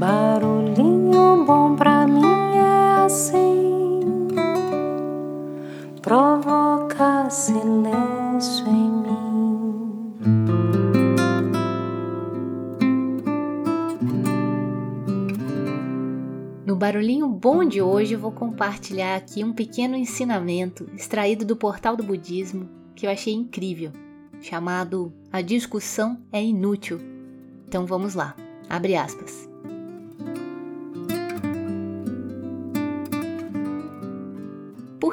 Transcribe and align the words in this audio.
Barulhinho 0.00 1.44
bom 1.44 1.76
pra 1.76 2.06
mim 2.06 2.24
é 2.56 3.04
assim, 3.04 4.00
provoca 6.00 7.28
silêncio 7.28 8.66
em 8.66 8.90
mim. 8.90 9.92
No 16.64 16.74
barulhinho 16.76 17.28
bom 17.28 17.62
de 17.62 17.82
hoje, 17.82 18.14
eu 18.14 18.20
vou 18.20 18.32
compartilhar 18.32 19.16
aqui 19.16 19.44
um 19.44 19.52
pequeno 19.52 19.96
ensinamento 19.96 20.88
extraído 20.96 21.44
do 21.44 21.54
portal 21.54 21.94
do 21.94 22.02
budismo 22.02 22.70
que 22.94 23.06
eu 23.06 23.10
achei 23.10 23.34
incrível, 23.34 23.92
chamado 24.40 25.12
A 25.30 25.42
discussão 25.42 26.18
é 26.32 26.42
inútil. 26.42 26.98
Então 27.68 27.84
vamos 27.84 28.14
lá. 28.14 28.34
Abre 28.66 28.96
aspas. 28.96 29.49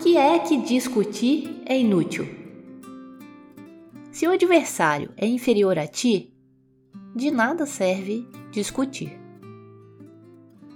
Que 0.00 0.16
é 0.16 0.38
que 0.38 0.56
discutir 0.56 1.62
é 1.66 1.78
inútil? 1.78 2.26
Se 4.10 4.26
o 4.26 4.32
adversário 4.32 5.12
é 5.14 5.26
inferior 5.26 5.78
a 5.78 5.86
ti, 5.86 6.34
de 7.14 7.30
nada 7.30 7.66
serve 7.66 8.26
discutir. 8.50 9.20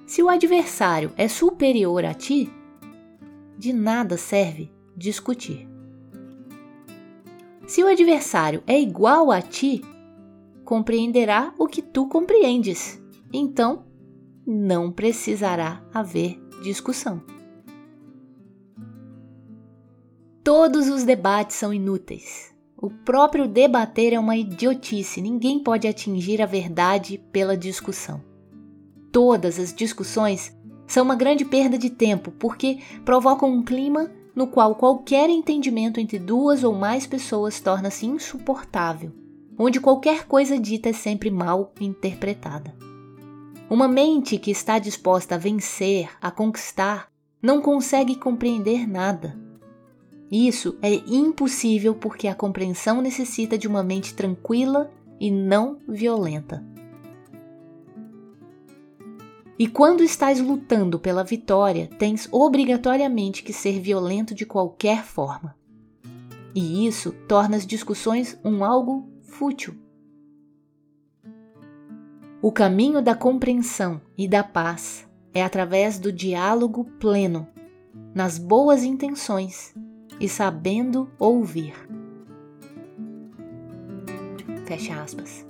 Se 0.06 0.22
o 0.22 0.28
adversário 0.28 1.10
é 1.16 1.26
superior 1.26 2.04
a 2.04 2.12
ti, 2.12 2.52
de 3.56 3.72
nada 3.72 4.18
serve 4.18 4.70
discutir. 4.94 5.66
Se 7.66 7.82
o 7.82 7.86
adversário 7.86 8.62
é 8.66 8.78
igual 8.78 9.30
a 9.30 9.40
ti, 9.40 9.80
compreenderá 10.66 11.54
o 11.58 11.66
que 11.66 11.80
tu 11.80 12.06
compreendes. 12.08 13.02
Então, 13.32 13.86
não 14.46 14.92
precisará 14.92 15.82
haver 15.94 16.38
discussão. 16.62 17.33
Todos 20.44 20.90
os 20.90 21.04
debates 21.04 21.56
são 21.56 21.72
inúteis. 21.72 22.54
O 22.76 22.90
próprio 22.90 23.48
debater 23.48 24.12
é 24.12 24.20
uma 24.20 24.36
idiotice, 24.36 25.22
ninguém 25.22 25.58
pode 25.58 25.88
atingir 25.88 26.42
a 26.42 26.46
verdade 26.46 27.16
pela 27.32 27.56
discussão. 27.56 28.22
Todas 29.10 29.58
as 29.58 29.72
discussões 29.72 30.54
são 30.86 31.02
uma 31.02 31.16
grande 31.16 31.46
perda 31.46 31.78
de 31.78 31.88
tempo 31.88 32.30
porque 32.30 32.80
provocam 33.06 33.50
um 33.50 33.62
clima 33.62 34.10
no 34.36 34.46
qual 34.46 34.74
qualquer 34.74 35.30
entendimento 35.30 35.98
entre 35.98 36.18
duas 36.18 36.62
ou 36.62 36.74
mais 36.74 37.06
pessoas 37.06 37.58
torna-se 37.58 38.04
insuportável, 38.04 39.12
onde 39.58 39.80
qualquer 39.80 40.26
coisa 40.26 40.58
dita 40.58 40.90
é 40.90 40.92
sempre 40.92 41.30
mal 41.30 41.72
interpretada. 41.80 42.76
Uma 43.70 43.88
mente 43.88 44.36
que 44.36 44.50
está 44.50 44.78
disposta 44.78 45.36
a 45.36 45.38
vencer, 45.38 46.10
a 46.20 46.30
conquistar, 46.30 47.08
não 47.40 47.62
consegue 47.62 48.14
compreender 48.14 48.86
nada 48.86 49.42
isso 50.34 50.76
é 50.82 50.92
impossível 51.06 51.94
porque 51.94 52.26
a 52.26 52.34
compreensão 52.34 53.00
necessita 53.00 53.56
de 53.56 53.68
uma 53.68 53.84
mente 53.84 54.14
tranquila 54.14 54.90
e 55.20 55.30
não 55.30 55.78
violenta. 55.86 56.64
E 59.56 59.68
quando 59.68 60.02
estás 60.02 60.40
lutando 60.40 60.98
pela 60.98 61.22
vitória, 61.22 61.88
tens 61.98 62.28
obrigatoriamente 62.32 63.44
que 63.44 63.52
ser 63.52 63.78
violento 63.78 64.34
de 64.34 64.44
qualquer 64.44 65.04
forma. 65.04 65.54
E 66.52 66.84
isso 66.84 67.12
torna 67.28 67.56
as 67.56 67.64
discussões 67.64 68.36
um 68.44 68.64
algo 68.64 69.08
fútil. 69.22 69.76
O 72.42 72.50
caminho 72.50 73.00
da 73.00 73.14
compreensão 73.14 74.00
e 74.18 74.26
da 74.26 74.42
paz 74.42 75.08
é 75.32 75.42
através 75.42 75.98
do 75.98 76.12
diálogo 76.12 76.84
pleno, 76.98 77.46
nas 78.12 78.36
boas 78.36 78.82
intenções 78.82 79.72
e 80.20 80.28
sabendo 80.28 81.10
ouvir. 81.18 81.74
Fecha 84.66 85.02
aspas. 85.02 85.46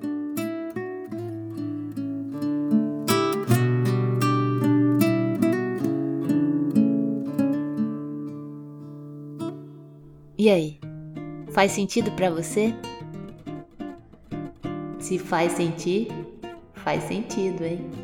E 10.37 10.51
aí? 10.51 10.79
Faz 11.53 11.73
sentido 11.73 12.11
para 12.13 12.29
você? 12.29 12.75
Se 14.99 15.19
faz 15.19 15.53
sentir, 15.53 16.09
faz 16.75 17.05
sentido, 17.05 17.65
hein? 17.65 18.04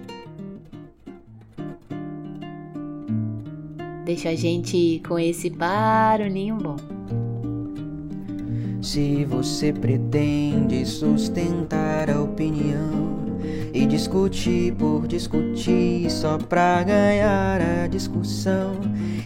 Deixa 4.04 4.30
a 4.30 4.34
gente 4.34 5.00
com 5.06 5.18
esse 5.18 5.50
barulhinho 5.50 6.56
bom. 6.56 6.76
Se 8.80 9.26
você 9.26 9.72
pretende 9.72 10.86
sustentar 10.86 12.10
a 12.10 12.20
opinião 12.20 13.20
e 13.74 13.84
discutir 13.84 14.72
por 14.74 15.06
discutir 15.06 16.10
só 16.10 16.38
pra 16.38 16.82
ganhar 16.82 17.60
a 17.60 17.86
discussão, 17.86 18.72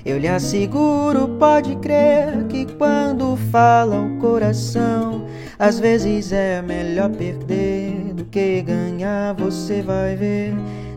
eu 0.04 0.18
lhe 0.18 0.26
asseguro, 0.26 1.28
pode 1.38 1.76
crer 1.76 2.44
que 2.48 2.66
quando 2.74 3.36
fala 3.52 4.02
o 4.02 4.18
coração, 4.18 5.24
às 5.56 5.78
vezes 5.78 6.32
é 6.32 6.60
melhor 6.60 7.10
perder 7.10 8.12
do 8.12 8.24
que 8.24 8.60
ganhar, 8.60 9.34
você 9.34 9.82
vai 9.82 10.16
ver. 10.16 10.52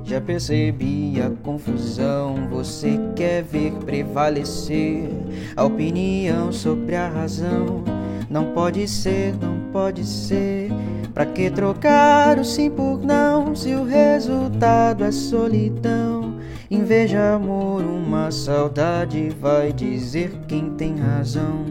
Já 0.08 0.22
percebi 0.22 1.22
a 1.22 1.30
confusão. 1.44 2.48
Você 2.50 2.98
ver 3.42 3.72
prevalecer 3.86 5.10
a 5.56 5.64
opinião 5.64 6.52
sobre 6.52 6.96
a 6.96 7.08
razão. 7.08 7.84
Não 8.30 8.54
pode 8.54 8.88
ser, 8.88 9.34
não 9.42 9.72
pode 9.72 10.06
ser. 10.06 10.70
Pra 11.14 11.26
que 11.26 11.50
trocar 11.50 12.38
o 12.38 12.46
sim 12.46 12.70
por 12.70 13.02
não 13.02 13.56
se 13.56 13.74
o 13.74 13.84
resultado 13.84 15.04
é 15.04 15.12
solidão? 15.12 16.38
Inveja, 16.70 17.36
amor, 17.36 17.82
uma 17.82 18.30
saudade 18.30 19.30
vai 19.40 19.72
dizer 19.72 20.32
quem 20.48 20.72
tem 20.72 20.98
razão. 20.98 21.66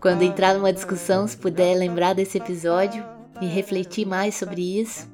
Quando 0.00 0.22
entrar 0.22 0.54
numa 0.54 0.72
discussão, 0.72 1.26
se 1.26 1.36
puder 1.36 1.74
lembrar 1.74 2.14
desse 2.14 2.38
episódio, 2.38 3.04
e 3.40 3.46
refletir 3.46 4.06
mais 4.06 4.34
sobre 4.34 4.80
isso, 4.80 5.08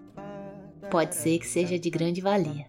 pode 0.93 1.15
ser 1.15 1.39
que 1.39 1.47
seja 1.47 1.79
de 1.79 1.89
grande 1.89 2.21
valia. 2.21 2.67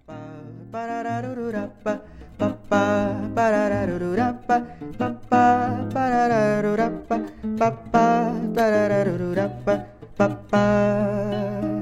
Papá 10.17 11.72